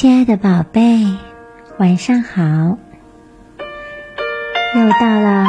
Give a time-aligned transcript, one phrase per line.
[0.00, 1.04] 亲爱的宝贝，
[1.76, 2.40] 晚上好！
[4.74, 5.44] 又到了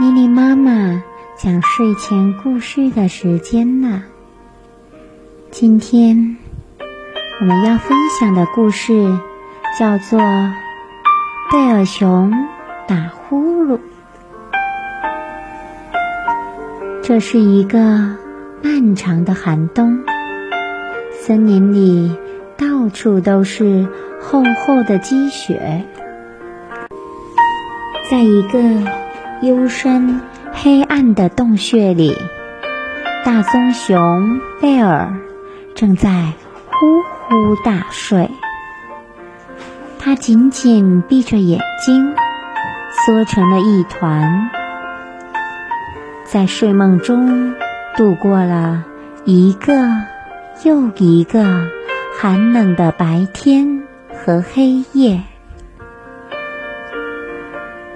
[0.00, 1.02] 咪咪妈妈
[1.36, 4.04] 讲睡前故事的时间了。
[5.50, 6.38] 今天
[7.38, 8.94] 我们要分享的故事
[9.78, 10.18] 叫做
[11.52, 12.32] 《贝尔熊
[12.88, 13.76] 打呼噜》。
[17.02, 17.78] 这是一个
[18.62, 20.02] 漫长的寒冬，
[21.12, 22.21] 森林里。
[22.82, 23.86] 到处都是
[24.20, 25.84] 厚厚的积雪，
[28.10, 28.58] 在一个
[29.40, 30.20] 幽深
[30.52, 32.12] 黑暗的洞穴里，
[33.24, 35.14] 大棕熊贝尔
[35.76, 36.32] 正在
[36.72, 38.28] 呼呼大睡。
[40.00, 42.16] 他紧紧闭着眼睛，
[43.06, 44.50] 缩成了一团，
[46.24, 47.54] 在睡梦中
[47.96, 48.82] 度过了
[49.24, 49.72] 一个
[50.64, 51.44] 又一个。
[52.14, 53.82] 寒冷的白天
[54.14, 55.22] 和黑夜，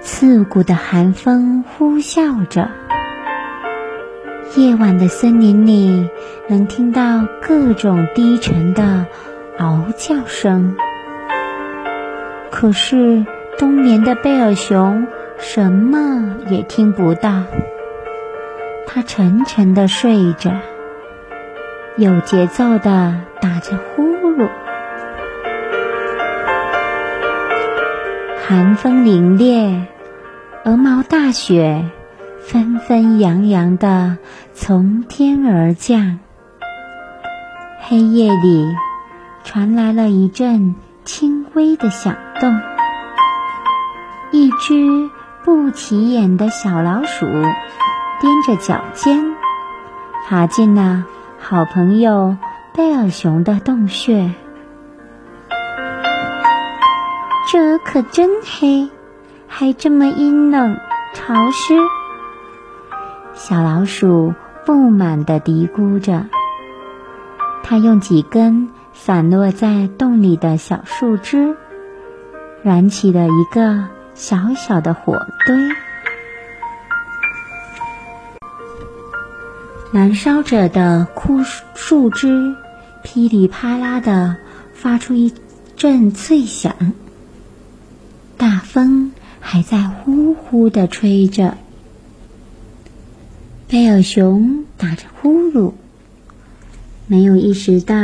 [0.01, 2.69] 刺骨的寒风呼啸着。
[4.55, 6.09] 夜晚的森林里，
[6.49, 9.05] 能听到各种低沉的
[9.57, 10.75] 嗷叫声。
[12.51, 13.25] 可是
[13.57, 17.43] 冬眠的贝尔熊什么也听不到，
[18.87, 20.51] 它沉沉的睡着，
[21.99, 24.47] 有节奏的打着呼噜。
[28.45, 29.81] 寒风凛冽，
[30.63, 31.89] 鹅毛大雪
[32.39, 34.19] 纷纷扬扬的
[34.53, 36.19] 从天而降。
[37.79, 38.75] 黑夜里
[39.43, 42.61] 传来了一阵轻微的响动，
[44.29, 45.09] 一只
[45.43, 49.33] 不起眼的小老鼠踮着脚尖，
[50.27, 51.05] 爬进了
[51.39, 52.37] 好朋友。
[52.73, 54.29] 贝尔熊的洞穴，
[57.51, 58.87] 这可真黑，
[59.47, 60.77] 还这么阴冷
[61.15, 61.73] 潮湿。
[63.33, 66.27] 小老鼠不满地嘀咕着，
[67.63, 71.57] 它用几根散落在洞里的小树枝，
[72.61, 75.17] 燃起了一个小小的火
[75.47, 75.57] 堆。
[79.91, 81.43] 燃烧着的枯
[81.75, 82.55] 树枝。
[83.03, 84.35] 噼里啪啦的
[84.73, 85.33] 发出一
[85.77, 86.75] 阵脆响，
[88.35, 91.57] 大风还在呼呼的吹着。
[93.69, 95.73] 贝尔熊打着呼噜，
[97.05, 97.95] 没有意识到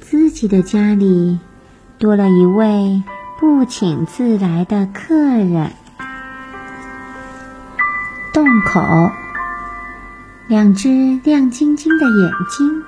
[0.00, 1.38] 自己的家里
[1.98, 3.02] 多了一位
[3.38, 5.72] 不请自来的客人。
[8.32, 8.80] 洞口，
[10.48, 12.82] 两只亮晶晶的眼睛。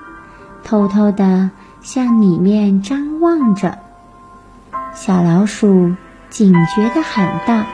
[0.63, 1.51] 偷偷地
[1.83, 3.79] 向里面张望着，
[4.95, 5.95] 小老鼠
[6.31, 7.65] 警觉地喊道：“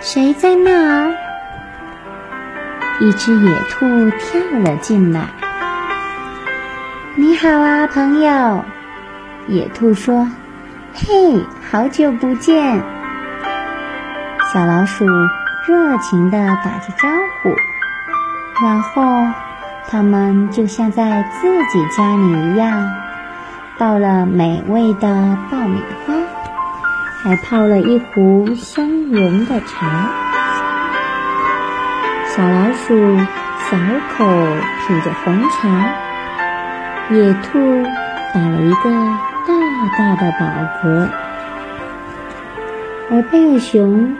[0.00, 1.14] 谁在那儿？”
[3.00, 3.86] 一只野兔
[4.18, 5.28] 跳了进来。
[7.14, 8.64] “你好啊，朋友！”
[9.48, 10.26] 野兔说
[10.94, 12.82] ，“嘿，好久不见！”
[14.50, 15.04] 小老鼠
[15.66, 17.08] 热情地打着招
[17.42, 17.50] 呼，
[18.62, 19.02] 然后。
[19.90, 22.92] 他们就像在自己家里一样，
[23.78, 26.12] 倒了美味的爆米花，
[27.22, 30.10] 还泡了一壶香浓的茶。
[32.26, 33.16] 小老鼠
[33.70, 33.78] 小
[34.14, 34.26] 口
[34.86, 35.88] 品着红茶，
[37.14, 37.58] 野兔
[38.34, 38.90] 打了一个
[39.46, 39.54] 大
[39.96, 40.44] 大的饱
[40.82, 41.08] 嗝，
[43.10, 44.14] 而贝尔熊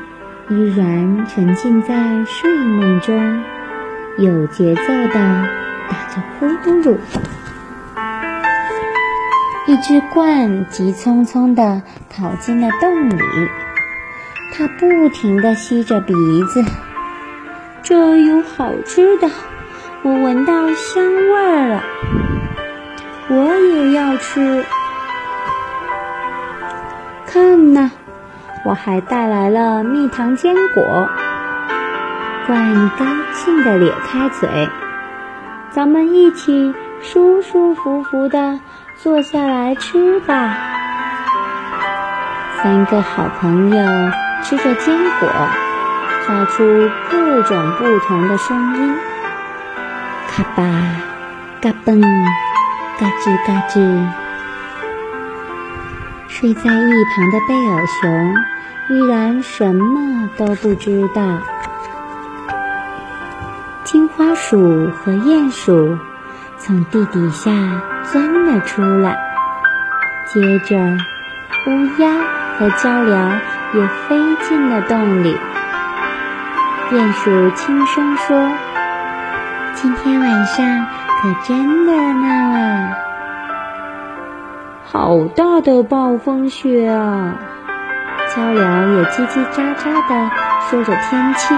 [0.48, 3.42] 依然沉浸在睡梦中。
[4.18, 6.46] 有节奏的打着呼
[6.82, 6.96] 噜，
[9.68, 13.16] 一只鹳急匆匆地跑进了洞里，
[14.52, 16.12] 它不停地吸着鼻
[16.52, 16.64] 子，
[17.84, 19.30] 这有好吃的，
[20.02, 21.84] 我闻到香味儿了，
[23.28, 24.64] 我也要吃。
[27.24, 27.92] 看呐，
[28.64, 31.08] 我还带来了蜜糖坚果。
[32.48, 33.04] 獾高
[33.34, 34.48] 兴地咧开嘴
[35.70, 38.58] ：“咱们一起舒舒服服地
[38.96, 40.56] 坐下来吃吧。”
[42.62, 43.86] 三个好朋友
[44.42, 45.28] 吃着坚果，
[46.26, 48.94] 发出各种不同的声音：
[50.26, 50.64] 咔吧、
[51.60, 52.00] 嘎嘣、
[52.98, 54.06] 嘎吱嘎吱。
[56.28, 58.34] 睡在一旁的贝尔熊
[58.88, 61.22] 依然什么都不知道。
[63.90, 65.96] 青花鼠和鼹鼠
[66.58, 67.50] 从地底下
[68.02, 69.16] 钻了出来，
[70.26, 72.10] 接着乌鸦
[72.58, 73.38] 和鹪鹩
[73.72, 75.34] 也飞进了洞里。
[76.90, 78.52] 鼹鼠轻声说
[79.72, 80.86] ：“今天晚上
[81.22, 82.28] 可真热闹
[82.60, 82.90] 啊！
[84.84, 87.34] 好大的暴风雪啊！”
[88.36, 90.30] 鹪鹩也叽叽喳喳地
[90.68, 91.54] 说着天气。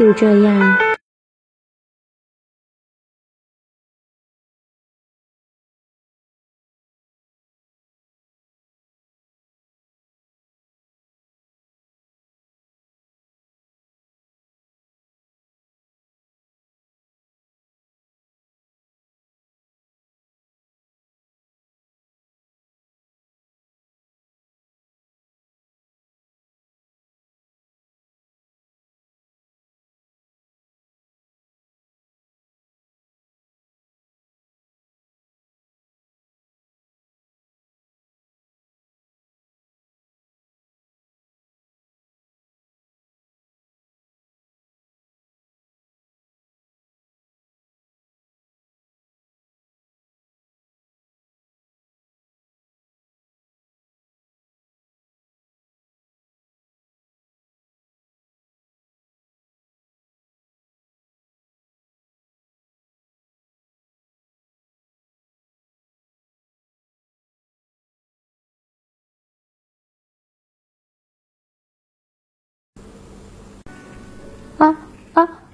[0.00, 0.78] 就这样，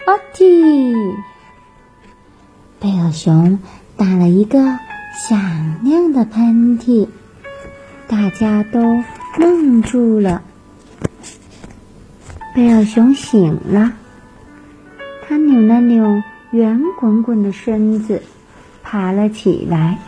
[0.07, 0.15] 阿！
[0.33, 1.17] 嚏！
[2.79, 3.59] 贝尔熊
[3.97, 4.61] 打了一个
[5.13, 5.37] 响
[5.83, 7.09] 亮的喷嚏，
[8.07, 9.03] 大家都
[9.37, 10.43] 愣住了。
[12.55, 13.95] 贝尔熊醒了，
[15.27, 18.23] 他扭了扭圆滚滚的身子，
[18.85, 19.99] 爬了起来，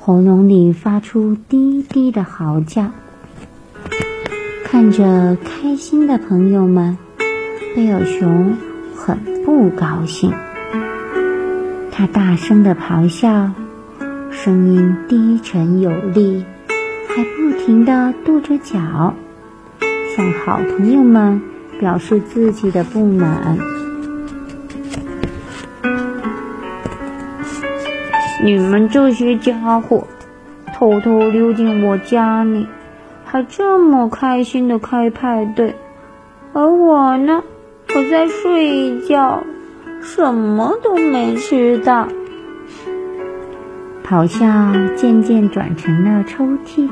[0.00, 2.90] 喉咙里发出低低的嚎叫。
[4.64, 6.98] 看着开心的朋友们，
[7.74, 8.54] 贝尔熊
[8.94, 10.30] 很不高兴。
[11.90, 13.50] 他大声的咆哮，
[14.30, 16.44] 声音低沉有力，
[17.08, 19.14] 还不停的跺着脚，
[20.14, 21.40] 向好朋友们
[21.80, 23.56] 表示自己的不满。
[28.44, 30.06] 你们这些家伙，
[30.74, 32.66] 偷偷溜进我家里！
[33.24, 35.74] 还这么开心的开派对，
[36.52, 37.42] 而我呢，
[37.94, 39.44] 我在睡一觉，
[40.00, 42.08] 什么都没吃到。
[44.02, 44.46] 咆哮
[44.96, 46.88] 渐渐转成了抽泣，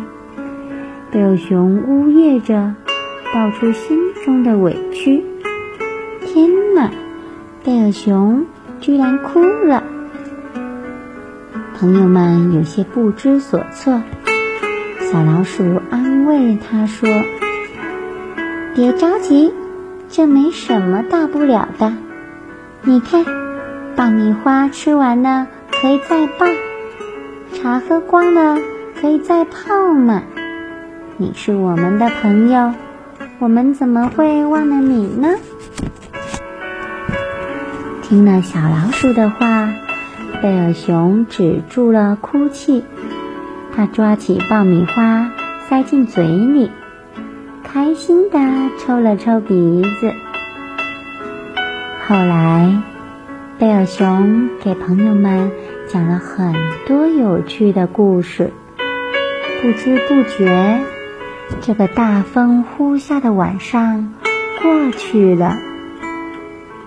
[1.10, 2.74] 贝尔熊呜咽着，
[3.32, 5.24] 道出心中的委屈。
[6.20, 6.90] 天哪，
[7.64, 8.44] 贝尔熊
[8.78, 9.82] 居然哭了！
[11.78, 14.02] 朋友们有些不知所措。
[15.00, 17.08] 小老鼠安慰他说
[18.76, 19.52] ：“别着急，
[20.12, 21.92] 这没什么大不了的。
[22.82, 23.24] 你看，
[23.94, 26.46] 爆米花吃完了可以再爆，
[27.54, 28.58] 茶喝光了
[29.00, 30.24] 可以再泡嘛。
[31.16, 32.74] 你是我们的朋友，
[33.38, 35.36] 我们怎么会忘了你呢？”
[38.02, 39.72] 听了小老鼠的话，
[40.42, 42.84] 贝尔熊止住了哭泣。
[43.76, 45.30] 他抓起爆米花，
[45.68, 46.72] 塞进嘴里，
[47.72, 48.40] 开心地
[48.78, 50.12] 抽了抽鼻子。
[52.04, 52.82] 后来，
[53.60, 55.52] 贝尔熊给朋友们
[55.86, 56.52] 讲了很
[56.88, 58.52] 多有趣的故事。
[59.62, 60.80] 不知不觉，
[61.60, 64.14] 这个大风呼啸的晚上
[64.60, 65.56] 过去了。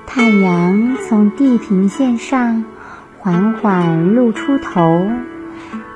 [0.05, 2.65] 太阳从地平线上
[3.19, 5.07] 缓缓露出头。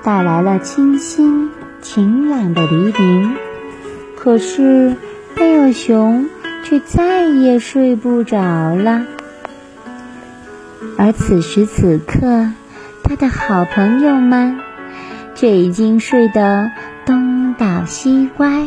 [0.02, 1.50] 带来了清新
[1.82, 3.36] 晴朗的黎明，
[4.18, 4.96] 可是
[5.36, 6.30] 贝尔熊
[6.64, 9.06] 却再也睡不着了。
[10.98, 12.52] 而此时此刻，
[13.04, 14.60] 他的好朋友们
[15.36, 16.72] 却已经睡得
[17.06, 18.66] 东倒西歪，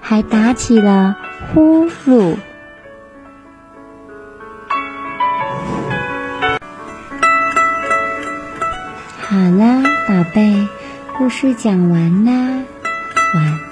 [0.00, 1.16] 还打起了
[1.52, 2.36] 呼噜。
[9.18, 10.68] 好了，宝贝，
[11.16, 12.32] 故事讲完啦。
[13.34, 13.71] 晚